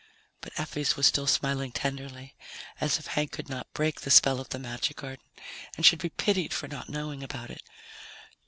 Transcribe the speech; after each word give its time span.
But 0.41 0.59
Effie's 0.59 0.95
was 0.95 1.05
still 1.05 1.27
smiling 1.27 1.71
tenderly, 1.71 2.35
as 2.79 2.97
if 2.97 3.05
Hank 3.05 3.31
could 3.33 3.49
not 3.49 3.71
break 3.71 4.01
the 4.01 4.09
spell 4.09 4.39
of 4.39 4.49
the 4.49 4.57
magic 4.57 4.97
garden 4.97 5.27
and 5.77 5.85
should 5.85 5.99
be 5.99 6.09
pitied 6.09 6.55
for 6.55 6.67
not 6.67 6.89
knowing 6.89 7.21
about 7.21 7.51
it. 7.51 7.61